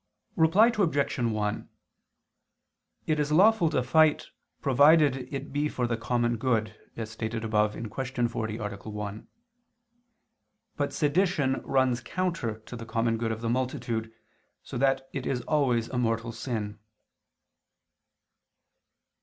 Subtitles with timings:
[0.35, 1.19] Reply Obj.
[1.19, 1.69] 1:
[3.05, 7.73] It is lawful to fight, provided it be for the common good, as stated above
[7.73, 8.27] (Q.
[8.27, 8.77] 40, A.
[8.89, 9.27] 1).
[10.75, 14.11] But sedition runs counter to the common good of the multitude,
[14.63, 16.79] so that it is always a mortal sin.